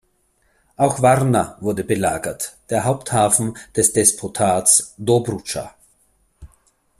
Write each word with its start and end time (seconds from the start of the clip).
Auch 0.77 1.03
Warna 1.03 1.59
wurde 1.61 1.83
belagert, 1.83 2.57
der 2.71 2.85
Haupthafen 2.85 3.55
des 3.75 3.93
Despotats 3.93 4.95
Dobrudscha. 4.97 5.75